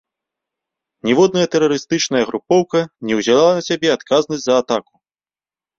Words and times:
Ніводная 1.09 1.43
тэрарыстычная 1.55 2.23
групоўка 2.31 2.79
не 3.11 3.21
ўзяла 3.21 3.49
на 3.61 3.69
сябе 3.69 3.87
адказнасць 3.99 4.45
за 4.49 4.53
атаку. 4.65 4.93